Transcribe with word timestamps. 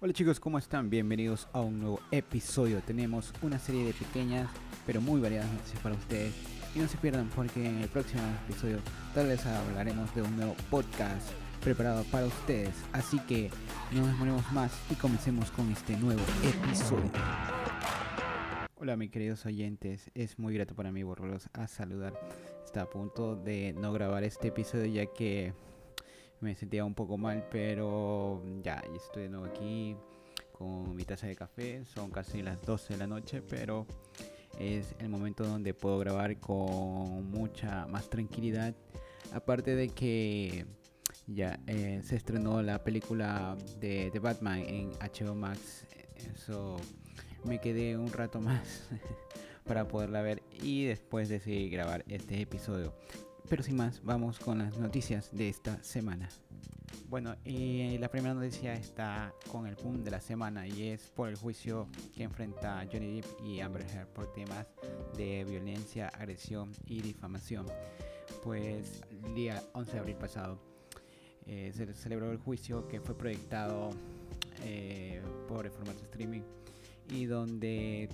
Hola 0.00 0.12
chicos, 0.12 0.38
¿cómo 0.38 0.58
están? 0.58 0.90
Bienvenidos 0.90 1.48
a 1.52 1.60
un 1.60 1.80
nuevo 1.80 1.98
episodio. 2.12 2.80
Tenemos 2.86 3.32
una 3.42 3.58
serie 3.58 3.84
de 3.84 3.92
pequeñas 3.92 4.48
pero 4.86 5.00
muy 5.00 5.20
variadas 5.20 5.52
noticias 5.52 5.82
para 5.82 5.96
ustedes. 5.96 6.32
Y 6.72 6.78
no 6.78 6.86
se 6.86 6.96
pierdan 6.98 7.28
porque 7.34 7.66
en 7.66 7.78
el 7.78 7.88
próximo 7.88 8.22
episodio 8.48 8.78
tal 9.12 9.26
vez 9.26 9.44
hablaremos 9.44 10.14
de 10.14 10.22
un 10.22 10.36
nuevo 10.36 10.54
podcast 10.70 11.28
preparado 11.64 12.04
para 12.12 12.26
ustedes. 12.26 12.76
Así 12.92 13.18
que 13.26 13.50
no 13.90 14.02
nos 14.02 14.12
demoremos 14.12 14.52
más 14.52 14.72
y 14.88 14.94
comencemos 14.94 15.50
con 15.50 15.68
este 15.72 15.96
nuevo 15.96 16.22
episodio. 16.44 17.10
Hola 18.76 18.96
mis 18.96 19.10
queridos 19.10 19.44
oyentes, 19.46 20.12
es 20.14 20.38
muy 20.38 20.54
grato 20.54 20.76
para 20.76 20.92
mí 20.92 21.02
volverlos 21.02 21.48
a 21.54 21.66
saludar. 21.66 22.14
Está 22.64 22.82
a 22.82 22.88
punto 22.88 23.34
de 23.34 23.72
no 23.72 23.92
grabar 23.92 24.22
este 24.22 24.46
episodio 24.48 24.86
ya 24.86 25.06
que 25.06 25.54
me 26.40 26.54
sentía 26.54 26.84
un 26.84 26.94
poco 26.94 27.18
mal, 27.18 27.46
pero 27.50 28.42
ya, 28.62 28.82
estoy 28.94 29.24
de 29.24 29.28
nuevo 29.28 29.46
aquí 29.46 29.96
con 30.52 30.94
mi 30.94 31.04
taza 31.04 31.26
de 31.26 31.36
café. 31.36 31.84
Son 31.84 32.10
casi 32.10 32.42
las 32.42 32.60
12 32.62 32.94
de 32.94 32.98
la 32.98 33.06
noche, 33.06 33.42
pero 33.42 33.86
es 34.58 34.94
el 34.98 35.08
momento 35.08 35.44
donde 35.44 35.74
puedo 35.74 35.98
grabar 35.98 36.38
con 36.38 37.30
mucha 37.30 37.86
más 37.86 38.08
tranquilidad. 38.08 38.74
Aparte 39.32 39.74
de 39.74 39.88
que 39.88 40.66
ya 41.26 41.60
eh, 41.66 42.00
se 42.02 42.16
estrenó 42.16 42.62
la 42.62 42.82
película 42.82 43.56
de, 43.78 44.10
de 44.10 44.18
Batman 44.18 44.60
en 44.60 44.90
HBO 44.92 45.34
Max, 45.34 45.86
eso 46.34 46.76
me 47.44 47.60
quedé 47.60 47.96
un 47.96 48.12
rato 48.12 48.40
más 48.40 48.88
para 49.64 49.86
poderla 49.86 50.22
ver 50.22 50.42
y 50.62 50.84
después 50.84 51.28
decidí 51.28 51.68
grabar 51.68 52.04
este 52.08 52.40
episodio. 52.40 52.94
Pero 53.48 53.62
sin 53.62 53.76
más, 53.76 54.02
vamos 54.04 54.38
con 54.38 54.58
las 54.58 54.76
noticias 54.78 55.30
de 55.32 55.48
esta 55.48 55.82
semana. 55.82 56.28
Bueno, 57.08 57.34
y 57.46 57.96
la 57.96 58.10
primera 58.10 58.34
noticia 58.34 58.74
está 58.74 59.32
con 59.50 59.66
el 59.66 59.74
boom 59.76 60.04
de 60.04 60.10
la 60.10 60.20
semana 60.20 60.66
y 60.66 60.88
es 60.88 61.08
por 61.08 61.30
el 61.30 61.36
juicio 61.36 61.88
que 62.14 62.24
enfrenta 62.24 62.86
Johnny 62.92 63.22
Depp 63.22 63.40
y 63.42 63.60
Amber 63.60 63.82
Heard 63.82 64.08
por 64.08 64.30
temas 64.34 64.66
de 65.16 65.46
violencia, 65.48 66.08
agresión 66.08 66.72
y 66.86 67.00
difamación. 67.00 67.64
Pues 68.44 69.00
el 69.24 69.34
día 69.34 69.62
11 69.72 69.92
de 69.92 69.98
abril 69.98 70.16
pasado 70.16 70.58
eh, 71.46 71.72
se 71.74 71.94
celebró 71.94 72.30
el 72.30 72.36
juicio 72.36 72.86
que 72.86 73.00
fue 73.00 73.16
proyectado 73.16 73.88
eh, 74.64 75.22
por 75.48 75.64
el 75.64 75.72
formato 75.72 76.04
streaming 76.04 76.42
y 77.08 77.24
donde 77.24 78.10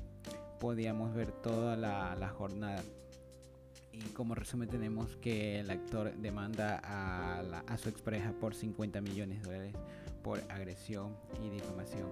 podíamos 0.60 1.12
ver 1.12 1.32
toda 1.32 1.76
la, 1.76 2.14
la 2.14 2.28
jornada 2.28 2.80
y 3.95 4.09
como 4.11 4.34
resumen 4.34 4.69
tenemos 4.69 5.17
que 5.17 5.61
el 5.61 5.70
actor 5.70 6.14
demanda 6.17 6.81
a, 6.83 7.78
su 7.78 7.89
expareja 7.89 8.33
por 8.33 8.55
50 8.55 9.00
millones 9.00 9.42
de 9.42 9.47
dólares 9.47 9.75
por 10.23 10.41
agresión 10.50 11.17
y 11.45 11.50
difamación. 11.50 12.09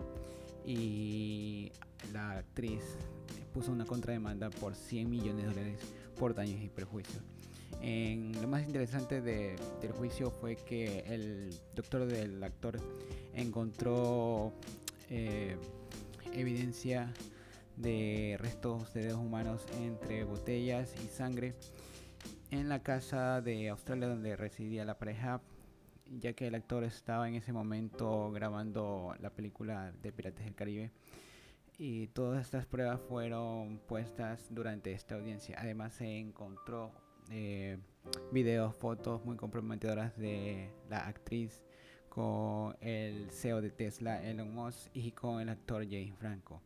Y 0.65 1.73
la 2.13 2.39
actriz 2.39 2.83
puso 3.53 3.73
una 3.73 3.85
contrademanda 3.85 4.51
por 4.51 4.75
100 4.75 5.11
millones 5.11 5.45
de 5.45 5.49
dólares 5.49 5.81
por 6.19 6.35
daños 6.35 6.61
y 6.63 6.69
perjuicios. 6.69 7.23
En 7.81 8.41
lo 8.41 8.47
más 8.47 8.63
interesante 8.63 9.21
del 9.21 9.93
juicio 9.93 10.31
fue 10.31 10.57
que 10.57 11.01
el 11.01 11.51
doctor 11.75 12.07
del 12.07 12.43
actor 12.45 12.79
encontró 13.35 14.53
eh, 15.11 15.57
evidencia 16.33 17.13
de 17.83 18.37
restos 18.39 18.95
de 18.95 19.03
dedos 19.03 19.19
humanos 19.19 19.67
entre 19.81 20.25
botellas 20.25 20.95
y 21.05 21.09
sangre 21.09 21.55
en 22.51 22.69
la 22.69 22.83
casa 22.83 23.41
de 23.41 23.69
Australia 23.71 24.09
donde 24.09 24.37
residía 24.37 24.85
la 24.85 24.99
pareja, 24.99 25.41
ya 26.21 26.33
que 26.35 26.47
el 26.47 26.55
actor 26.55 26.85
estaba 26.85 27.29
en 27.29 27.35
ese 27.35 27.53
momento 27.53 28.31
grabando 28.31 29.15
la 29.21 29.31
película 29.31 29.93
de 30.03 30.13
Pirates 30.13 30.45
del 30.45 30.55
Caribe. 30.55 30.93
Y 31.79 32.09
todas 32.09 32.43
estas 32.43 32.67
pruebas 32.67 33.01
fueron 33.09 33.79
puestas 33.89 34.47
durante 34.51 34.93
esta 34.93 35.17
audiencia. 35.17 35.57
Además 35.59 35.95
se 35.95 36.19
encontró 36.19 36.93
eh, 37.31 37.79
videos, 38.31 38.77
fotos 38.77 39.25
muy 39.25 39.37
comprometedoras 39.37 40.17
de 40.17 40.71
la 40.89 41.07
actriz 41.09 41.63
con 42.09 42.77
el 42.81 43.31
CEO 43.31 43.63
de 43.63 43.71
Tesla, 43.71 44.23
Elon 44.23 44.55
Musk, 44.55 44.91
y 44.93 45.13
con 45.13 45.41
el 45.41 45.49
actor 45.49 45.85
James 45.85 46.15
Franco. 46.19 46.61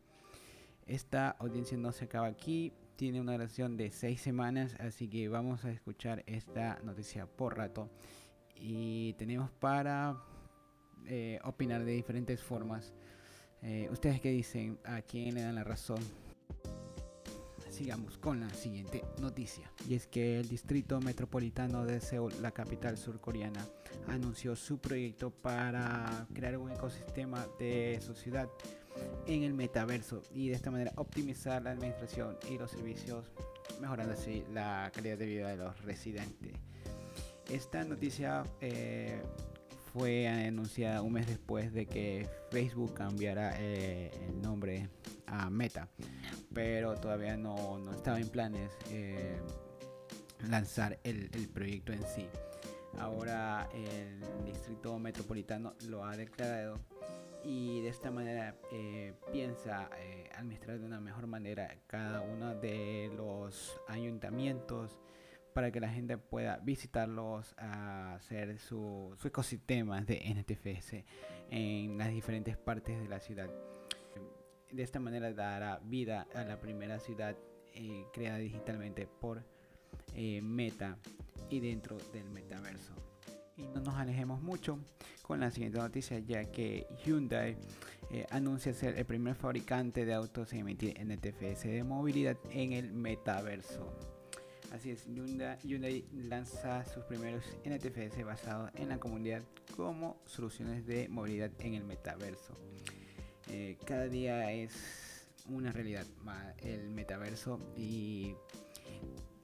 Esta 0.86 1.30
audiencia 1.30 1.76
no 1.76 1.91
se 1.91 2.04
acaba 2.04 2.28
aquí, 2.28 2.72
tiene 2.94 3.20
una 3.20 3.32
duración 3.32 3.76
de 3.76 3.91
6 3.91 4.20
semanas, 4.20 4.76
así 4.78 5.08
que 5.08 5.28
vamos 5.28 5.64
a 5.64 5.70
escuchar 5.70 6.22
esta 6.26 6.78
noticia 6.84 7.26
por 7.26 7.56
rato. 7.56 7.91
Y 8.54 9.14
tenemos 9.14 9.50
para 9.50 10.16
eh, 11.06 11.41
opinar 11.42 11.84
de 11.84 11.92
diferentes 11.92 12.41
formas. 12.41 12.94
Eh, 13.62 13.88
¿Ustedes 13.91 14.20
qué 14.20 14.30
dicen? 14.30 14.78
¿A 14.84 15.02
quién 15.02 15.34
le 15.34 15.42
dan 15.42 15.56
la 15.56 15.64
razón? 15.64 15.98
Sigamos 17.69 18.16
con 18.16 18.38
la 18.38 18.48
siguiente 18.50 19.02
noticia. 19.20 19.70
Y 19.88 19.94
es 19.94 20.06
que 20.06 20.38
el 20.38 20.48
Distrito 20.48 21.00
Metropolitano 21.00 21.84
de 21.84 22.00
Seúl, 22.00 22.32
la 22.41 22.52
capital 22.52 22.96
surcoreana, 22.96 23.66
anunció 24.06 24.54
su 24.54 24.78
proyecto 24.78 25.30
para 25.30 26.26
crear 26.32 26.56
un 26.56 26.70
ecosistema 26.70 27.44
de 27.58 27.98
su 28.00 28.14
ciudad 28.14 28.48
en 29.26 29.42
el 29.42 29.54
metaverso 29.54 30.22
y 30.32 30.48
de 30.48 30.54
esta 30.54 30.70
manera 30.70 30.92
optimizar 30.96 31.62
la 31.62 31.72
administración 31.72 32.36
y 32.50 32.58
los 32.58 32.70
servicios, 32.70 33.32
mejorando 33.80 34.14
así 34.14 34.44
la 34.52 34.90
calidad 34.94 35.18
de 35.18 35.26
vida 35.26 35.48
de 35.48 35.56
los 35.56 35.82
residentes. 35.84 36.52
Esta 37.50 37.84
noticia 37.84 38.44
eh, 38.60 39.22
fue 39.92 40.28
anunciada 40.28 41.02
un 41.02 41.12
mes 41.12 41.26
después 41.26 41.72
de 41.72 41.86
que 41.86 42.28
Facebook 42.50 42.94
cambiara 42.94 43.54
eh, 43.58 44.10
el 44.28 44.40
nombre 44.42 44.88
a 45.26 45.48
Meta, 45.50 45.88
pero 46.52 46.94
todavía 46.96 47.36
no, 47.36 47.78
no 47.78 47.92
estaba 47.92 48.20
en 48.20 48.28
planes 48.28 48.70
eh, 48.90 49.38
lanzar 50.48 50.98
el, 51.04 51.30
el 51.32 51.48
proyecto 51.48 51.92
en 51.92 52.02
sí. 52.02 52.28
Ahora 52.98 53.68
el 53.74 54.20
distrito 54.44 54.98
metropolitano 54.98 55.74
lo 55.88 56.04
ha 56.04 56.16
declarado 56.16 56.78
y 57.46 57.80
de 57.80 57.88
esta 57.88 58.10
manera 58.10 58.56
eh, 58.72 59.14
piensa 59.30 59.88
eh, 59.98 60.28
administrar 60.34 60.80
de 60.80 60.84
una 60.84 61.00
mejor 61.00 61.28
manera 61.28 61.78
cada 61.86 62.20
uno 62.20 62.56
de 62.56 63.08
los 63.16 63.80
ayuntamientos 63.86 64.98
para 65.54 65.70
que 65.70 65.78
la 65.78 65.88
gente 65.88 66.18
pueda 66.18 66.58
visitarlos 66.58 67.54
hacer 67.56 68.58
su, 68.58 69.14
su 69.16 69.28
ecosistema 69.28 70.02
de 70.02 70.22
NTFS 70.34 71.04
en 71.50 71.96
las 71.96 72.10
diferentes 72.10 72.56
partes 72.56 73.00
de 73.00 73.08
la 73.08 73.20
ciudad. 73.20 73.48
De 74.72 74.82
esta 74.82 74.98
manera 74.98 75.32
dará 75.32 75.78
vida 75.84 76.26
a 76.34 76.42
la 76.42 76.60
primera 76.60 76.98
ciudad 76.98 77.36
eh, 77.72 78.04
creada 78.12 78.38
digitalmente 78.38 79.06
por 79.06 79.44
Meta 80.14 80.98
y 81.50 81.60
dentro 81.60 81.96
del 82.12 82.28
metaverso. 82.30 82.94
Y 83.56 83.62
no 83.69 83.81
nos 83.81 83.94
alejemos 83.94 84.43
mucho 84.43 84.78
con 85.22 85.41
la 85.41 85.50
siguiente 85.50 85.78
noticia, 85.78 86.19
ya 86.19 86.44
que 86.50 86.87
Hyundai 87.05 87.56
eh, 88.11 88.27
anuncia 88.31 88.72
ser 88.72 88.99
el 88.99 89.06
primer 89.06 89.34
fabricante 89.34 90.05
de 90.05 90.15
autos 90.15 90.53
en 90.53 90.61
emitir 90.61 90.94
NTFS 91.00 91.65
de 91.65 91.83
movilidad 91.83 92.37
en 92.50 92.72
el 92.72 92.93
metaverso. 92.93 93.93
Así 94.72 94.91
es, 94.91 95.06
Hyundai, 95.06 96.05
lanza 96.12 96.84
sus 96.84 97.05
primeros 97.05 97.44
NTFS 97.65 98.25
basados 98.25 98.71
en 98.75 98.89
la 98.91 98.99
comunidad 98.99 99.43
como 99.75 100.21
soluciones 100.27 100.87
de 100.87 101.09
movilidad 101.09 101.50
en 101.61 101.75
el 101.75 101.84
metaverso. 101.84 102.55
Eh, 103.49 103.78
cada 103.87 104.09
día 104.09 104.53
es 104.53 105.27
una 105.49 105.73
realidad 105.73 106.05
el 106.59 106.91
metaverso 106.91 107.61
y 107.77 108.34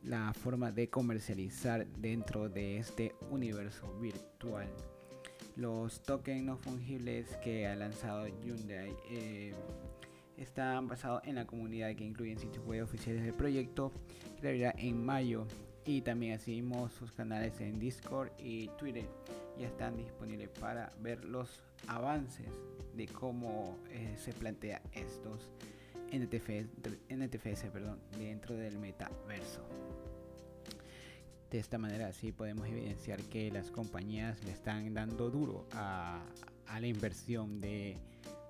la 0.05 0.33
forma 0.33 0.73
de 0.73 0.89
comercializar 0.89 1.87
dentro 1.87 2.49
de 2.49 2.79
este 2.79 3.15
universo 3.31 3.93
virtual. 4.01 4.69
Los 5.57 6.03
tokens 6.03 6.43
no 6.43 6.57
fungibles 6.57 7.37
que 7.37 7.67
ha 7.67 7.77
lanzado 7.77 8.27
Hyundai 8.27 8.95
eh, 9.11 9.55
están 10.37 10.89
basados 10.89 11.23
en 11.25 11.37
la 11.37 11.47
comunidad 11.47 11.95
que 11.95 12.05
incluyen 12.05 12.39
sitios 12.39 12.65
web 12.65 12.83
oficiales 12.83 13.23
del 13.23 13.35
proyecto 13.35 13.93
que 14.41 14.49
abrirá 14.49 14.75
en 14.79 15.05
mayo 15.05 15.47
y 15.85 16.01
también 16.01 16.35
asimismo 16.35 16.89
sus 16.89 17.13
canales 17.13 17.61
en 17.61 17.79
Discord 17.79 18.31
y 18.39 18.69
Twitter 18.79 19.05
ya 19.59 19.67
están 19.67 19.97
disponibles 19.97 20.49
para 20.61 20.93
ver 21.01 21.25
los 21.25 21.63
avances 21.87 22.47
de 22.95 23.07
cómo 23.07 23.79
eh, 23.91 24.17
se 24.17 24.33
plantea 24.33 24.81
estos 24.93 25.51
NTFS, 26.13 26.67
NTFS 27.09 27.71
perdón, 27.73 27.99
dentro 28.19 28.55
del 28.55 28.79
metaverso. 28.79 29.67
De 31.51 31.59
esta 31.59 31.79
manera 31.79 32.09
así 32.09 32.33
podemos 32.33 32.67
evidenciar 32.67 33.21
que 33.25 33.51
las 33.51 33.71
compañías 33.71 34.43
le 34.45 34.53
están 34.53 34.93
dando 34.95 35.31
duro 35.31 35.67
a, 35.73 36.23
la 36.81 36.87
inversión 36.87 37.61
de, 37.61 37.99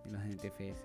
los 0.05 0.23
NTFS 0.23 0.83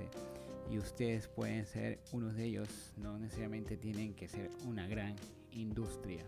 y 0.71 0.77
ustedes 0.77 1.27
pueden 1.27 1.65
ser 1.65 1.99
unos 2.11 2.35
de 2.35 2.45
ellos, 2.45 2.93
no 2.97 3.17
necesariamente 3.17 3.77
tienen 3.77 4.13
que 4.13 4.27
ser 4.27 4.49
una 4.65 4.87
gran 4.87 5.15
industria 5.51 6.23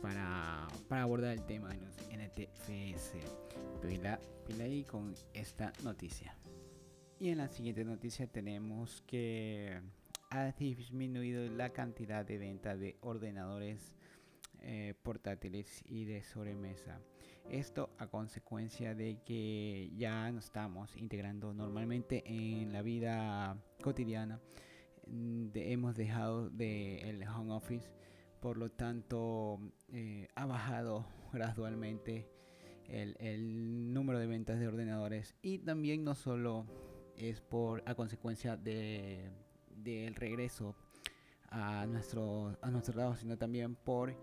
para, 0.00 0.66
abordar 0.90 1.32
el 1.32 1.44
tema 1.44 1.68
de 1.70 1.80
los 1.80 1.94
NTFS. 2.10 3.12
Pila, 3.82 4.20
pila 4.46 4.64
ahí 4.64 4.84
con 4.84 5.14
esta 5.32 5.72
noticia. 5.82 6.36
Y 7.18 7.30
en 7.30 7.38
la 7.38 7.48
siguiente 7.48 7.82
noticia 7.82 8.26
tenemos 8.26 9.02
que 9.06 9.80
ha 10.28 10.52
disminuido 10.52 11.48
la 11.48 11.70
cantidad 11.70 12.26
de 12.26 12.36
venta 12.36 12.76
de 12.76 12.98
ordenadores 13.00 13.96
eh, 14.60 14.92
portátiles 15.02 15.82
y 15.88 16.04
de 16.04 16.22
sobremesa. 16.22 17.00
Esto 17.48 17.88
a 17.98 18.08
consecuencia 18.08 18.94
de 18.94 19.22
que 19.24 19.90
ya 19.96 20.30
nos 20.30 20.44
estamos 20.44 20.94
integrando 20.96 21.54
normalmente 21.54 22.22
en 22.26 22.72
la 22.74 22.82
vida 22.82 23.56
cotidiana. 23.82 24.38
Mm, 25.06 25.48
hemos 25.54 25.96
dejado 25.96 26.50
del 26.50 27.22
el 27.22 27.28
home 27.28 27.54
office, 27.54 27.88
por 28.40 28.58
lo 28.58 28.70
tanto 28.70 29.58
eh, 29.88 30.28
ha 30.34 30.44
bajado 30.44 31.06
gradualmente 31.32 32.28
el, 32.88 33.16
el 33.20 33.94
número 33.94 34.18
de 34.18 34.26
ventas 34.26 34.60
de 34.60 34.68
ordenadores 34.68 35.34
y 35.40 35.60
también 35.60 36.04
no 36.04 36.14
solo 36.14 36.66
es 37.18 37.40
por 37.40 37.82
a 37.86 37.94
consecuencia 37.94 38.56
de 38.56 39.30
del 39.70 40.14
regreso 40.14 40.74
a 41.50 41.86
nuestro 41.86 42.56
a 42.62 42.70
nuestro 42.70 42.96
lado 42.96 43.16
sino 43.16 43.36
también 43.36 43.74
por 43.74 44.14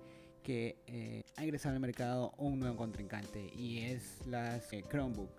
que 0.44 0.78
eh, 0.88 1.24
ha 1.38 1.44
ingresado 1.44 1.76
al 1.76 1.80
mercado 1.80 2.34
un 2.38 2.60
nuevo 2.60 2.76
contrincante 2.76 3.50
y 3.56 3.80
es 3.80 4.26
las 4.28 4.72
eh, 4.74 4.84
Chromebook 4.90 5.30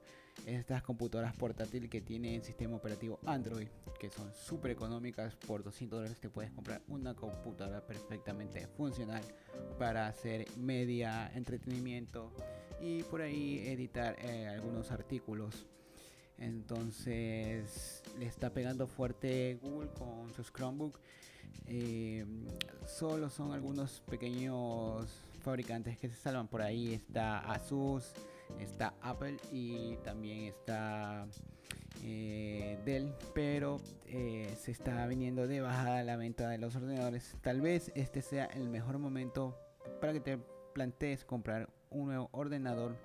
estas 0.46 0.82
computadoras 0.82 1.34
portátiles 1.36 1.90
que 1.90 2.00
tienen 2.00 2.42
sistema 2.42 2.76
operativo 2.76 3.20
Android 3.26 3.68
que 3.98 4.10
son 4.10 4.32
súper 4.34 4.72
económicas. 4.72 5.34
Por 5.36 5.62
200 5.62 5.98
dólares 5.98 6.20
te 6.20 6.28
puedes 6.28 6.50
comprar 6.52 6.82
una 6.88 7.14
computadora 7.14 7.86
perfectamente 7.86 8.66
funcional 8.66 9.22
para 9.78 10.06
hacer 10.06 10.46
media 10.56 11.30
entretenimiento 11.34 12.32
y 12.80 13.02
por 13.04 13.22
ahí 13.22 13.60
editar 13.66 14.16
eh, 14.20 14.46
algunos 14.48 14.90
artículos 14.90 15.66
entonces 16.38 18.02
le 18.18 18.26
está 18.26 18.50
pegando 18.50 18.86
fuerte 18.86 19.58
Google 19.62 19.90
con 19.90 20.32
sus 20.34 20.52
Chromebook. 20.52 20.98
Eh, 21.66 22.26
solo 22.86 23.30
son 23.30 23.52
algunos 23.52 24.02
pequeños 24.10 25.08
fabricantes 25.42 25.98
que 25.98 26.08
se 26.08 26.16
salvan 26.16 26.48
por 26.48 26.62
ahí. 26.62 26.94
Está 26.94 27.38
Asus, 27.38 28.12
está 28.58 28.94
Apple 29.00 29.36
y 29.52 29.96
también 30.04 30.44
está 30.44 31.26
eh, 32.02 32.78
Dell. 32.84 33.14
Pero 33.34 33.80
eh, 34.06 34.54
se 34.60 34.72
está 34.72 35.06
viniendo 35.06 35.46
de 35.46 35.60
bajada 35.60 36.02
la 36.02 36.16
venta 36.16 36.48
de 36.48 36.58
los 36.58 36.74
ordenadores. 36.76 37.36
Tal 37.42 37.60
vez 37.60 37.92
este 37.94 38.22
sea 38.22 38.46
el 38.46 38.68
mejor 38.68 38.98
momento 38.98 39.56
para 40.00 40.12
que 40.12 40.20
te 40.20 40.38
plantees 40.72 41.24
comprar 41.24 41.70
un 41.90 42.06
nuevo 42.06 42.28
ordenador. 42.32 42.96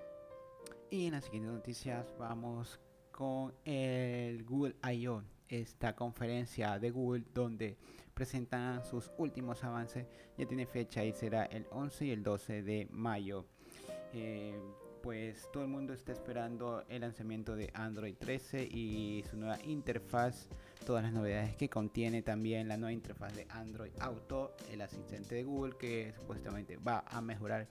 Y 0.90 1.06
en 1.06 1.12
las 1.12 1.24
siguientes 1.24 1.52
noticias 1.52 2.12
vamos 2.18 2.80
con 3.20 3.52
el 3.66 4.44
Google 4.44 4.76
I.O., 4.82 5.22
esta 5.46 5.94
conferencia 5.94 6.78
de 6.78 6.90
Google 6.90 7.22
donde 7.34 7.76
presentan 8.14 8.82
sus 8.82 9.10
últimos 9.18 9.62
avances. 9.62 10.06
Ya 10.38 10.46
tiene 10.46 10.64
fecha 10.64 11.04
y 11.04 11.12
será 11.12 11.44
el 11.44 11.66
11 11.70 12.06
y 12.06 12.10
el 12.12 12.22
12 12.22 12.62
de 12.62 12.88
mayo. 12.90 13.44
Eh, 14.14 14.58
pues 15.02 15.50
todo 15.52 15.64
el 15.64 15.68
mundo 15.68 15.92
está 15.92 16.12
esperando 16.12 16.82
el 16.88 17.02
lanzamiento 17.02 17.56
de 17.56 17.70
Android 17.74 18.14
13 18.18 18.62
y 18.64 19.22
su 19.28 19.36
nueva 19.36 19.58
interfaz, 19.64 20.48
todas 20.86 21.02
las 21.02 21.12
novedades 21.12 21.54
que 21.56 21.68
contiene 21.68 22.22
también 22.22 22.68
la 22.68 22.78
nueva 22.78 22.94
interfaz 22.94 23.36
de 23.36 23.46
Android 23.50 23.92
Auto, 24.00 24.54
el 24.72 24.80
asistente 24.80 25.34
de 25.34 25.44
Google 25.44 25.76
que 25.78 26.14
supuestamente 26.14 26.78
va 26.78 27.04
a 27.06 27.20
mejorar 27.20 27.68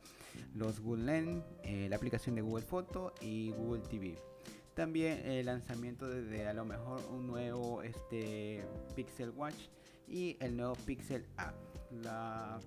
los 0.53 0.79
Google 0.79 1.05
Lens, 1.05 1.43
eh, 1.63 1.87
la 1.89 1.95
aplicación 1.95 2.35
de 2.35 2.41
Google 2.41 2.65
Photo 2.65 3.15
y 3.19 3.49
Google 3.49 3.81
TV. 3.81 4.29
También 4.75 5.25
el 5.25 5.45
lanzamiento 5.45 6.07
de, 6.07 6.47
a 6.47 6.53
lo 6.53 6.65
mejor 6.65 7.01
un 7.11 7.27
nuevo 7.27 7.83
este, 7.83 8.63
Pixel 8.95 9.31
Watch 9.31 9.67
y 10.07 10.37
el 10.39 10.55
nuevo 10.55 10.75
Pixel 10.85 11.25
App. 11.37 11.55
La 11.91 12.59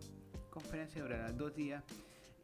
conferencia 0.51 1.03
durará 1.03 1.33
dos 1.33 1.55
días 1.55 1.83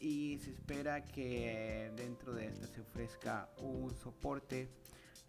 y 0.01 0.39
se 0.39 0.51
espera 0.51 1.05
que 1.07 1.91
dentro 1.97 2.33
de 2.33 2.47
esta 2.47 2.67
se 2.67 2.81
ofrezca 2.81 3.49
un 3.59 3.95
soporte 3.95 4.69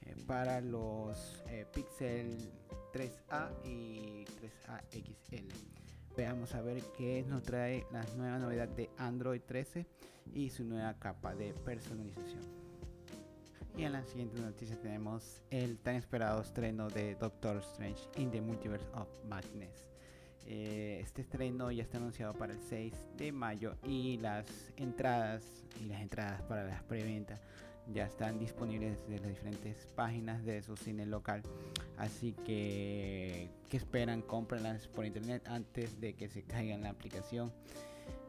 eh, 0.05 0.15
para 0.27 0.61
los 0.61 1.43
eh, 1.47 1.65
Pixel 1.73 2.37
3A 2.93 3.49
y 3.65 4.25
3A 4.25 4.81
XL. 4.91 5.47
Veamos 6.15 6.53
a 6.55 6.61
ver 6.61 6.81
qué 6.97 7.23
nos 7.27 7.43
trae 7.43 7.85
la 7.91 8.03
nueva 8.15 8.39
novedad 8.39 8.67
de 8.67 8.89
Android 8.97 9.41
13 9.41 9.85
y 10.33 10.49
su 10.49 10.63
nueva 10.63 10.93
capa 10.99 11.33
de 11.33 11.53
personalización. 11.53 12.58
Y 13.79 13.85
en 13.85 13.93
la 13.93 14.03
siguiente 14.03 14.41
noticia 14.41 14.75
tenemos 14.81 15.41
el 15.51 15.77
tan 15.77 15.95
esperado 15.95 16.41
estreno 16.41 16.89
de 16.89 17.15
Doctor 17.15 17.59
Strange 17.59 18.09
in 18.17 18.29
the 18.29 18.41
Multiverse 18.41 18.85
of 18.93 19.07
Madness. 19.25 19.87
Eh, 20.45 20.99
este 21.01 21.21
estreno 21.21 21.71
ya 21.71 21.83
está 21.83 21.97
anunciado 21.97 22.33
para 22.33 22.51
el 22.51 22.59
6 22.59 22.93
de 23.15 23.31
mayo 23.31 23.77
y 23.85 24.17
las 24.17 24.45
entradas 24.75 25.45
y 25.79 25.85
las 25.85 26.01
entradas 26.01 26.41
para 26.41 26.65
las 26.65 26.83
preventas 26.83 27.39
ya 27.93 28.03
están 28.03 28.37
disponibles 28.37 28.99
desde 29.07 29.21
las 29.21 29.29
diferentes 29.29 29.87
páginas 29.95 30.43
de 30.43 30.61
su 30.61 30.75
cine 30.75 31.05
local. 31.05 31.41
Así 31.97 32.33
que, 32.33 33.49
¿qué 33.69 33.77
esperan? 33.77 34.23
Cómprenlas 34.23 34.89
por 34.89 35.05
internet 35.05 35.47
antes 35.47 36.01
de 36.01 36.15
que 36.15 36.27
se 36.27 36.43
caiga 36.43 36.75
en 36.75 36.83
la 36.83 36.89
aplicación. 36.89 37.53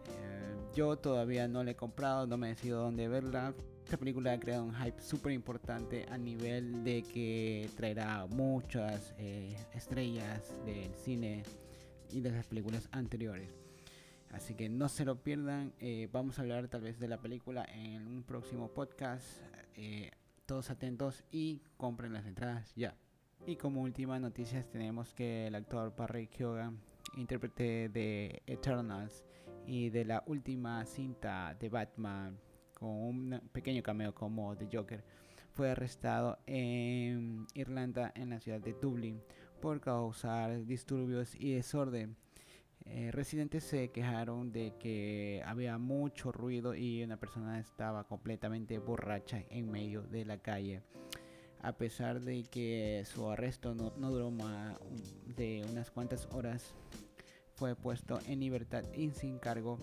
Eh, 0.06 0.54
yo 0.76 0.96
todavía 0.96 1.48
no 1.48 1.64
la 1.64 1.72
he 1.72 1.76
comprado, 1.76 2.28
no 2.28 2.36
me 2.36 2.46
decido 2.46 2.82
dónde 2.82 3.08
verla. 3.08 3.52
Esta 3.90 3.98
película 3.98 4.32
ha 4.32 4.38
creado 4.38 4.62
un 4.62 4.72
hype 4.72 5.02
súper 5.02 5.32
importante 5.32 6.06
a 6.08 6.16
nivel 6.16 6.84
de 6.84 7.02
que 7.02 7.68
traerá 7.76 8.24
muchas 8.26 9.12
eh, 9.18 9.56
estrellas 9.74 10.54
del 10.64 10.94
cine 10.94 11.42
y 12.12 12.20
de 12.20 12.30
las 12.30 12.46
películas 12.46 12.88
anteriores. 12.92 13.50
Así 14.30 14.54
que 14.54 14.68
no 14.68 14.88
se 14.88 15.04
lo 15.04 15.16
pierdan. 15.24 15.72
Eh, 15.80 16.08
vamos 16.12 16.38
a 16.38 16.42
hablar 16.42 16.68
tal 16.68 16.82
vez 16.82 17.00
de 17.00 17.08
la 17.08 17.20
película 17.20 17.64
en 17.64 18.06
un 18.06 18.22
próximo 18.22 18.68
podcast. 18.68 19.26
Eh, 19.74 20.12
todos 20.46 20.70
atentos 20.70 21.24
y 21.32 21.60
compren 21.76 22.12
las 22.12 22.26
entradas 22.26 22.72
ya. 22.76 22.94
Y 23.44 23.56
como 23.56 23.82
última 23.82 24.20
noticia 24.20 24.62
tenemos 24.70 25.12
que 25.14 25.48
el 25.48 25.54
actor 25.56 25.92
Barry 25.96 26.28
Keoghan, 26.28 26.78
intérprete 27.16 27.88
de 27.88 28.40
Eternals 28.46 29.24
y 29.66 29.90
de 29.90 30.04
la 30.04 30.22
última 30.28 30.86
cinta 30.86 31.56
de 31.58 31.68
Batman 31.68 32.38
con 32.80 32.88
un 32.88 33.40
pequeño 33.52 33.82
cameo 33.82 34.14
como 34.14 34.56
The 34.56 34.68
Joker, 34.72 35.04
fue 35.52 35.70
arrestado 35.70 36.38
en 36.46 37.46
Irlanda, 37.54 38.10
en 38.14 38.30
la 38.30 38.40
ciudad 38.40 38.60
de 38.60 38.72
Dublín, 38.72 39.20
por 39.60 39.80
causar 39.80 40.64
disturbios 40.64 41.34
y 41.34 41.52
desorden. 41.52 42.16
Eh, 42.86 43.10
residentes 43.12 43.64
se 43.64 43.90
quejaron 43.90 44.50
de 44.50 44.72
que 44.78 45.42
había 45.44 45.76
mucho 45.76 46.32
ruido 46.32 46.74
y 46.74 47.02
una 47.02 47.18
persona 47.18 47.60
estaba 47.60 48.04
completamente 48.04 48.78
borracha 48.78 49.44
en 49.50 49.70
medio 49.70 50.02
de 50.02 50.24
la 50.24 50.38
calle. 50.38 50.82
A 51.62 51.72
pesar 51.72 52.20
de 52.20 52.44
que 52.44 53.04
su 53.04 53.28
arresto 53.28 53.74
no, 53.74 53.92
no 53.98 54.10
duró 54.10 54.30
más 54.30 54.78
de 55.36 55.62
unas 55.70 55.90
cuantas 55.90 56.26
horas, 56.32 56.74
fue 57.56 57.76
puesto 57.76 58.18
en 58.26 58.40
libertad 58.40 58.84
y 58.94 59.10
sin 59.10 59.38
cargo 59.38 59.78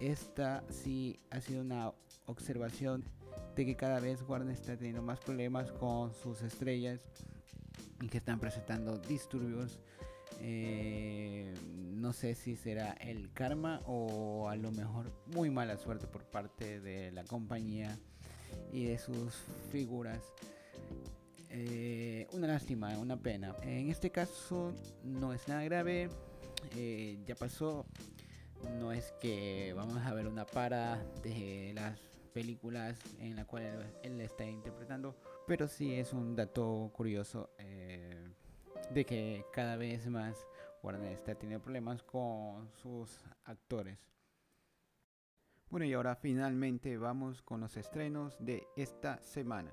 esta 0.00 0.64
sí 0.70 1.18
ha 1.30 1.40
sido 1.40 1.62
una 1.62 1.92
observación 2.26 3.04
de 3.56 3.66
que 3.66 3.76
cada 3.76 4.00
vez 4.00 4.22
Warner 4.22 4.54
está 4.54 4.76
teniendo 4.76 5.02
más 5.02 5.18
problemas 5.20 5.72
con 5.72 6.12
sus 6.14 6.42
estrellas 6.42 7.00
y 8.00 8.08
que 8.08 8.18
están 8.18 8.38
presentando 8.38 8.98
disturbios. 8.98 9.80
Eh, 10.40 11.54
no 11.74 12.12
sé 12.12 12.34
si 12.34 12.54
será 12.54 12.92
el 12.92 13.32
karma 13.32 13.80
o 13.86 14.48
a 14.48 14.54
lo 14.54 14.70
mejor 14.70 15.12
muy 15.34 15.50
mala 15.50 15.76
suerte 15.76 16.06
por 16.06 16.22
parte 16.24 16.80
de 16.80 17.10
la 17.10 17.24
compañía 17.24 17.98
y 18.72 18.84
de 18.84 18.98
sus 18.98 19.34
figuras. 19.72 20.22
Eh, 21.50 22.28
una 22.32 22.46
lástima, 22.46 22.96
una 22.98 23.16
pena. 23.16 23.56
En 23.62 23.90
este 23.90 24.10
caso 24.10 24.72
no 25.02 25.32
es 25.32 25.48
nada 25.48 25.64
grave. 25.64 26.08
Eh, 26.76 27.18
ya 27.26 27.34
pasó 27.34 27.86
no 28.78 28.92
es 28.92 29.12
que 29.20 29.72
vamos 29.74 29.98
a 30.04 30.14
ver 30.14 30.26
una 30.26 30.46
para 30.46 31.02
de 31.22 31.72
las 31.74 31.98
películas 32.32 32.98
en 33.18 33.36
la 33.36 33.44
cual 33.44 33.92
él, 34.02 34.20
está 34.20 34.44
interpretando, 34.44 35.16
pero 35.46 35.68
sí 35.68 35.94
es 35.94 36.12
un 36.12 36.36
dato 36.36 36.90
curioso 36.94 37.50
eh, 37.58 38.28
de 38.90 39.04
que 39.04 39.44
cada 39.52 39.76
vez 39.76 40.06
más 40.06 40.46
Warner 40.82 41.12
está 41.12 41.34
teniendo 41.34 41.62
problemas 41.62 42.02
con 42.02 42.70
sus 42.70 43.24
actores. 43.44 43.98
Bueno, 45.70 45.84
y 45.84 45.92
ahora 45.92 46.14
finalmente 46.14 46.96
vamos 46.96 47.42
con 47.42 47.60
los 47.60 47.76
estrenos 47.76 48.36
de 48.38 48.66
esta 48.76 49.20
semana. 49.22 49.72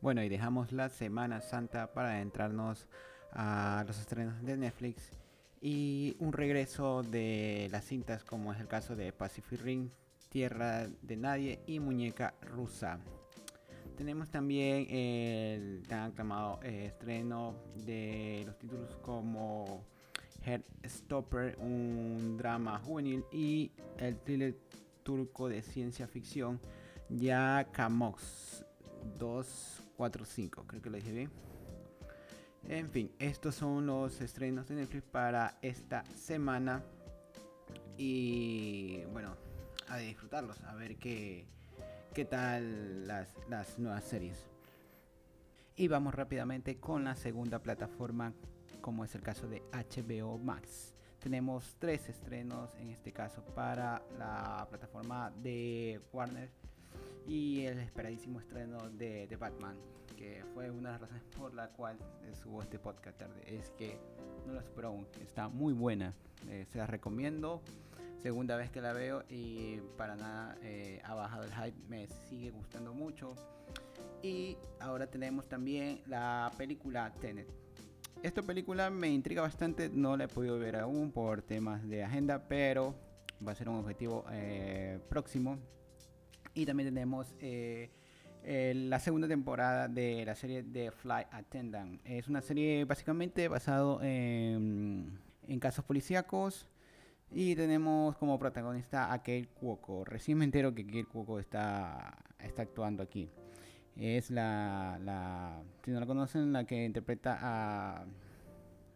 Bueno, 0.00 0.22
y 0.22 0.28
dejamos 0.28 0.72
la 0.72 0.88
Semana 0.88 1.40
Santa 1.40 1.92
para 1.92 2.14
adentrarnos 2.14 2.88
a 3.32 3.84
los 3.86 4.00
estrenos 4.00 4.42
de 4.42 4.56
Netflix 4.56 5.20
y 5.60 6.16
un 6.18 6.32
regreso 6.32 7.02
de 7.02 7.68
las 7.70 7.84
cintas 7.84 8.24
como 8.24 8.52
es 8.52 8.60
el 8.60 8.68
caso 8.68 8.96
de 8.96 9.12
Pacific 9.12 9.60
Ring, 9.60 9.90
Tierra 10.30 10.86
de 11.02 11.16
Nadie 11.16 11.60
y 11.66 11.80
Muñeca 11.80 12.34
Rusa. 12.40 12.98
Tenemos 13.96 14.30
también 14.30 14.86
el 14.88 15.82
tan 15.86 16.12
aclamado 16.12 16.60
eh, 16.62 16.86
estreno 16.86 17.54
de 17.84 18.44
los 18.46 18.58
títulos 18.58 18.96
como 19.02 19.84
Head 20.46 20.62
Stopper, 20.86 21.58
un 21.58 22.38
drama 22.38 22.78
juvenil, 22.78 23.24
y 23.30 23.72
el 23.98 24.18
thriller 24.20 24.56
turco 25.02 25.48
de 25.48 25.60
ciencia 25.60 26.06
ficción 26.06 26.60
Ya 27.10 27.68
Kamox 27.72 28.64
245, 29.18 30.64
creo 30.66 30.80
que 30.80 30.90
lo 30.90 30.96
dije 30.96 31.12
bien. 31.12 31.30
En 32.70 32.88
fin, 32.88 33.10
estos 33.18 33.56
son 33.56 33.84
los 33.84 34.20
estrenos 34.20 34.68
de 34.68 34.76
Netflix 34.76 35.02
para 35.02 35.58
esta 35.60 36.04
semana. 36.14 36.84
Y 37.98 39.02
bueno, 39.06 39.34
a 39.88 39.98
disfrutarlos, 39.98 40.62
a 40.62 40.76
ver 40.76 40.96
qué, 40.96 41.48
qué 42.14 42.24
tal 42.24 43.08
las, 43.08 43.34
las 43.48 43.76
nuevas 43.80 44.04
series. 44.04 44.46
Y 45.74 45.88
vamos 45.88 46.14
rápidamente 46.14 46.78
con 46.78 47.02
la 47.02 47.16
segunda 47.16 47.58
plataforma, 47.58 48.34
como 48.80 49.04
es 49.04 49.16
el 49.16 49.22
caso 49.22 49.48
de 49.48 49.64
HBO 49.72 50.38
Max. 50.38 50.94
Tenemos 51.18 51.74
tres 51.80 52.08
estrenos 52.08 52.72
en 52.76 52.90
este 52.90 53.10
caso 53.10 53.44
para 53.46 54.00
la 54.16 54.64
plataforma 54.70 55.32
de 55.42 56.00
Warner 56.12 56.48
y 57.26 57.62
el 57.64 57.80
esperadísimo 57.80 58.38
estreno 58.38 58.90
de, 58.90 59.26
de 59.26 59.36
Batman, 59.36 59.76
que 60.20 60.44
fue 60.52 60.70
una 60.70 60.92
de 60.92 60.92
las 60.92 61.00
razones 61.00 61.24
por 61.34 61.54
la 61.54 61.68
cual 61.68 61.96
subo 62.42 62.60
este 62.60 62.78
podcast 62.78 63.16
tarde. 63.16 63.40
Es 63.46 63.70
que 63.70 63.98
no 64.46 64.52
la 64.52 64.62
superó 64.62 64.88
aún, 64.88 65.06
está 65.22 65.48
muy 65.48 65.72
buena, 65.72 66.12
eh, 66.46 66.66
se 66.70 66.76
la 66.76 66.86
recomiendo. 66.86 67.62
Segunda 68.22 68.56
vez 68.56 68.70
que 68.70 68.82
la 68.82 68.92
veo 68.92 69.24
y 69.30 69.80
para 69.96 70.16
nada 70.16 70.58
eh, 70.62 71.00
ha 71.04 71.14
bajado 71.14 71.44
el 71.44 71.52
hype, 71.54 71.88
me 71.88 72.06
sigue 72.28 72.50
gustando 72.50 72.92
mucho. 72.92 73.34
Y 74.22 74.58
ahora 74.78 75.06
tenemos 75.06 75.48
también 75.48 76.02
la 76.06 76.52
película 76.58 77.10
Tenet. 77.18 77.48
Esta 78.22 78.42
película 78.42 78.90
me 78.90 79.08
intriga 79.08 79.40
bastante, 79.40 79.88
no 79.88 80.18
la 80.18 80.24
he 80.24 80.28
podido 80.28 80.58
ver 80.58 80.76
aún 80.76 81.12
por 81.12 81.40
temas 81.40 81.88
de 81.88 82.04
agenda, 82.04 82.46
pero 82.46 82.94
va 83.46 83.52
a 83.52 83.54
ser 83.54 83.70
un 83.70 83.76
objetivo 83.76 84.26
eh, 84.30 85.00
próximo. 85.08 85.58
Y 86.52 86.66
también 86.66 86.90
tenemos 86.90 87.34
eh, 87.40 87.88
la 88.44 88.98
segunda 88.98 89.28
temporada 89.28 89.88
de 89.88 90.24
la 90.24 90.34
serie 90.34 90.62
de 90.62 90.90
Fly 90.90 91.26
Attendant. 91.30 92.00
Es 92.04 92.28
una 92.28 92.40
serie 92.40 92.84
básicamente 92.84 93.48
basado 93.48 94.00
en, 94.02 95.18
casos 95.60 95.84
policíacos. 95.84 96.66
Y 97.32 97.54
tenemos 97.54 98.16
como 98.16 98.38
protagonista 98.38 99.12
a 99.12 99.18
Kate 99.18 99.48
Cuoco. 99.54 100.04
Recién 100.04 100.38
me 100.38 100.44
entero 100.44 100.74
que 100.74 100.84
Kate 100.84 101.04
Cuoco 101.04 101.38
está, 101.38 102.18
está 102.40 102.62
actuando 102.62 103.04
aquí. 103.04 103.30
Es 103.96 104.30
la, 104.30 104.98
la, 105.00 105.62
si 105.84 105.92
no 105.92 106.00
la 106.00 106.06
conocen, 106.06 106.52
la 106.52 106.64
que 106.64 106.84
interpreta 106.84 107.38
a, 107.40 108.04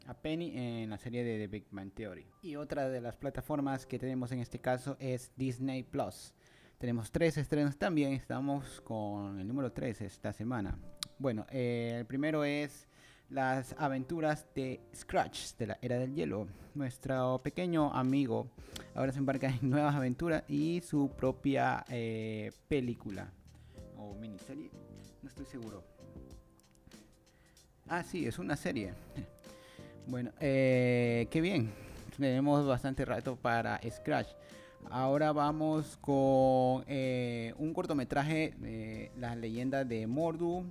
a 0.07 0.15
Penny 0.15 0.53
en 0.57 0.91
la 0.91 0.99
serie 0.99 1.23
de 1.23 1.39
The 1.39 1.47
Big 1.47 1.67
Man 1.71 1.91
Theory. 1.91 2.27
Y 2.43 2.57
otra 2.57 2.89
de 2.89 3.01
las 3.01 3.17
plataformas 3.17 3.87
que 3.87 3.99
tenemos 3.99 4.33
en 4.33 4.41
este 4.41 4.59
caso 4.59 4.97
es 4.99 5.33
Disney 5.37 5.83
Plus. 5.83 6.35
Tenemos 6.79 7.11
tres 7.11 7.37
estrenos 7.39 7.77
también, 7.79 8.13
estamos 8.13 8.81
con 8.83 9.39
el 9.39 9.47
número 9.47 9.73
3 9.73 10.03
esta 10.03 10.33
semana. 10.33 10.77
Bueno, 11.19 11.47
eh, 11.51 11.97
el 12.01 12.07
primero 12.07 12.45
es 12.45 12.89
las 13.31 13.75
aventuras 13.79 14.47
de 14.55 14.81
Scratch 14.95 15.55
de 15.57 15.69
la 15.69 15.79
Era 15.81 15.99
del 15.99 16.15
Hielo. 16.15 16.47
Nuestro 16.75 17.41
pequeño 17.43 17.95
amigo 17.95 18.51
ahora 18.95 19.13
se 19.13 19.19
embarca 19.19 19.49
en 19.49 19.71
nuevas 19.71 19.95
aventuras 19.95 20.43
y 20.49 20.81
su 20.81 21.11
propia 21.17 21.85
eh, 21.89 22.51
película 22.69 23.33
o 23.97 24.15
miniserie, 24.15 24.71
no 25.23 25.29
estoy 25.29 25.47
seguro. 25.47 25.85
Ah, 27.89 28.03
sí, 28.03 28.27
es 28.27 28.39
una 28.39 28.57
serie. 28.57 28.95
Bueno, 30.07 30.33
eh, 30.41 31.29
qué 31.31 31.41
bien. 31.41 31.73
Tenemos 32.17 32.67
bastante 32.67 33.05
rato 33.05 33.37
para 33.37 33.81
Scratch. 33.91 34.29
Ahora 34.91 35.33
vamos 35.33 35.97
con 36.01 36.85
eh, 36.87 37.55
un 37.59 37.75
cortometraje 37.75 38.55
de 38.59 39.11
La 39.19 39.35
leyenda 39.35 39.85
de 39.85 40.07
Mordu. 40.07 40.65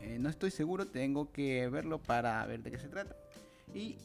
Eh, 0.00 0.18
no 0.18 0.28
estoy 0.28 0.50
seguro, 0.50 0.86
tengo 0.86 1.32
que 1.32 1.68
verlo 1.68 1.98
para 1.98 2.44
ver 2.46 2.62
de 2.62 2.70
qué 2.70 2.78
se 2.78 2.88
trata. 2.88 3.14
Y 3.74 3.96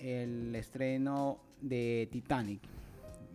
el 0.00 0.54
estreno 0.54 1.38
de 1.60 2.08
Titanic. 2.10 2.62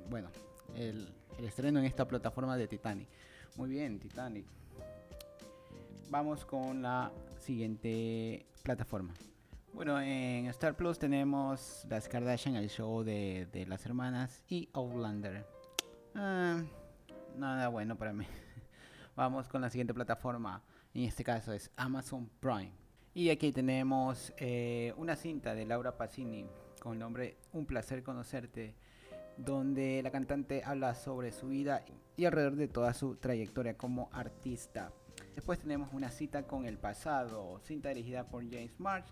Bueno, 0.09 0.29
el 0.75 1.07
estreno 1.39 1.79
en 1.79 1.85
esta 1.85 2.07
plataforma 2.07 2.57
de 2.57 2.67
Titanic. 2.67 3.07
Muy 3.55 3.69
bien, 3.69 3.99
Titanic. 3.99 4.45
Vamos 6.09 6.45
con 6.45 6.81
la 6.81 7.11
siguiente 7.39 8.45
plataforma. 8.63 9.13
Bueno, 9.73 9.99
en 9.99 10.45
Star 10.47 10.75
Plus 10.75 10.99
tenemos 10.99 11.83
Las 11.89 12.07
Kardashian, 12.07 12.55
el 12.55 12.69
show 12.69 13.03
de, 13.03 13.47
de 13.51 13.65
las 13.65 13.83
hermanas, 13.87 14.43
y 14.47 14.69
Outlander. 14.71 15.47
Ah, 16.13 16.61
nada 17.35 17.69
bueno 17.69 17.97
para 17.97 18.13
mí. 18.13 18.27
Vamos 19.15 19.47
con 19.47 19.61
la 19.61 19.71
siguiente 19.71 19.91
plataforma. 19.91 20.61
En 20.93 21.05
este 21.05 21.23
caso 21.23 21.53
es 21.53 21.71
Amazon 21.75 22.29
Prime. 22.39 22.71
Y 23.15 23.31
aquí 23.31 23.51
tenemos 23.51 24.31
eh, 24.37 24.93
una 24.95 25.15
cinta 25.15 25.55
de 25.55 25.65
Laura 25.65 25.97
Pacini 25.97 26.45
con 26.79 26.93
el 26.93 26.99
nombre 26.99 27.37
Un 27.51 27.65
placer 27.65 28.03
conocerte, 28.03 28.75
donde 29.37 30.03
la 30.03 30.11
cantante 30.11 30.61
habla 30.63 30.93
sobre 30.93 31.31
su 31.31 31.47
vida 31.47 31.83
y 32.15 32.25
alrededor 32.25 32.57
de 32.57 32.67
toda 32.67 32.93
su 32.93 33.15
trayectoria 33.15 33.75
como 33.75 34.09
artista. 34.13 34.93
Después 35.33 35.57
tenemos 35.57 35.91
una 35.93 36.11
cita 36.11 36.43
con 36.43 36.67
el 36.67 36.77
pasado, 36.77 37.59
cinta 37.63 37.89
dirigida 37.89 38.27
por 38.27 38.43
James 38.43 38.79
March 38.79 39.07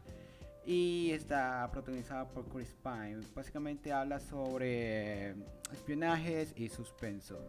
y 0.65 1.11
está 1.11 1.69
protagonizada 1.71 2.27
por 2.27 2.47
Chris 2.47 2.75
Pine. 2.83 3.19
Básicamente 3.35 3.91
habla 3.91 4.19
sobre 4.19 5.31
espionajes 5.71 6.53
y 6.55 6.69
suspenso. 6.69 7.39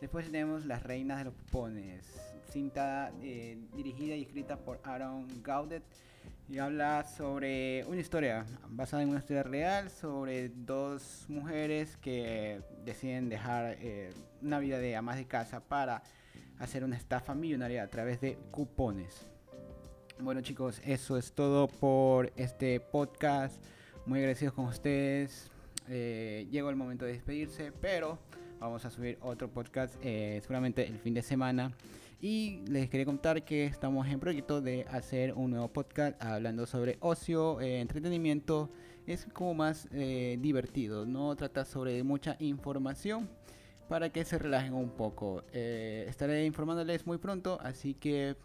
Después 0.00 0.26
tenemos 0.26 0.64
Las 0.64 0.82
Reinas 0.82 1.18
de 1.18 1.24
los 1.24 1.34
Pupones, 1.34 2.06
cinta 2.50 3.12
eh, 3.22 3.58
dirigida 3.74 4.14
y 4.14 4.22
escrita 4.22 4.56
por 4.56 4.80
Aaron 4.84 5.26
Gaudet 5.42 5.82
y 6.48 6.58
habla 6.58 7.04
sobre 7.04 7.84
una 7.86 8.00
historia 8.00 8.46
basada 8.68 9.02
en 9.02 9.10
una 9.10 9.18
historia 9.18 9.42
real 9.42 9.90
sobre 9.90 10.48
dos 10.48 11.26
mujeres 11.28 11.96
que 11.98 12.62
deciden 12.84 13.28
dejar 13.28 13.76
eh, 13.80 14.14
una 14.40 14.58
vida 14.58 14.78
de 14.78 14.96
amas 14.96 15.16
de 15.16 15.26
casa 15.26 15.60
para 15.60 16.02
hacer 16.58 16.84
una 16.84 16.96
estafa 16.96 17.34
millonaria 17.34 17.82
a 17.82 17.88
través 17.88 18.20
de 18.20 18.36
cupones. 18.50 19.26
Bueno 20.20 20.40
chicos, 20.40 20.82
eso 20.84 21.16
es 21.16 21.32
todo 21.32 21.68
por 21.68 22.32
este 22.34 22.80
podcast. 22.80 23.62
Muy 24.04 24.18
agradecidos 24.18 24.52
con 24.52 24.64
ustedes. 24.64 25.48
Eh, 25.88 26.48
llegó 26.50 26.70
el 26.70 26.76
momento 26.76 27.04
de 27.04 27.12
despedirse, 27.12 27.70
pero 27.80 28.18
vamos 28.58 28.84
a 28.84 28.90
subir 28.90 29.16
otro 29.20 29.48
podcast 29.48 29.94
eh, 30.02 30.40
seguramente 30.42 30.84
el 30.88 30.98
fin 30.98 31.14
de 31.14 31.22
semana. 31.22 31.72
Y 32.20 32.64
les 32.66 32.90
quería 32.90 33.06
contar 33.06 33.44
que 33.44 33.66
estamos 33.66 34.08
en 34.08 34.18
proyecto 34.18 34.60
de 34.60 34.86
hacer 34.90 35.34
un 35.34 35.52
nuevo 35.52 35.68
podcast 35.68 36.20
hablando 36.20 36.66
sobre 36.66 36.96
ocio, 36.98 37.60
eh, 37.60 37.80
entretenimiento. 37.80 38.70
Es 39.06 39.24
como 39.32 39.54
más 39.54 39.88
divertido, 39.90 41.06
no 41.06 41.34
trata 41.36 41.64
sobre 41.64 42.02
mucha 42.02 42.36
información 42.40 43.30
para 43.88 44.10
que 44.10 44.24
se 44.24 44.36
relajen 44.36 44.74
un 44.74 44.90
poco. 44.90 45.44
estaré 45.52 46.44
informándoles 46.44 47.06
muy 47.06 47.16
pronto, 47.16 47.58
así 47.62 47.94
que 47.94 48.36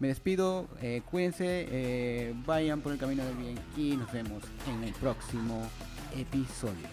me 0.00 0.08
despido, 0.08 0.66
cuídense, 1.10 2.34
vayan 2.46 2.80
por 2.80 2.92
el 2.92 2.98
camino 2.98 3.24
del 3.24 3.36
bien 3.36 3.58
y 3.76 3.96
nos 3.96 4.10
vemos 4.12 4.42
en 4.66 4.82
el 4.82 4.92
próximo 4.94 5.62
episodio. 6.16 6.88